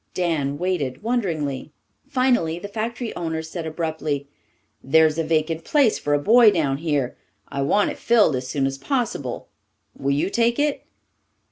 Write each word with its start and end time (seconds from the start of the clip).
Dan 0.15 0.57
waited 0.57 1.03
wonderingly. 1.03 1.71
Finally 2.07 2.57
the 2.57 2.67
factory 2.67 3.15
owner 3.15 3.43
said 3.43 3.67
abruptly, 3.67 4.27
"There's 4.83 5.19
a 5.19 5.23
vacant 5.23 5.63
place 5.63 5.99
for 5.99 6.15
a 6.15 6.19
boy 6.19 6.49
down 6.49 6.77
here. 6.77 7.15
I 7.49 7.61
want 7.61 7.91
it 7.91 7.99
filled 7.99 8.35
as 8.35 8.47
soon 8.47 8.65
as 8.65 8.79
possible. 8.79 9.49
Will 9.95 10.09
you 10.15 10.31
take 10.31 10.57
it?" 10.57 10.83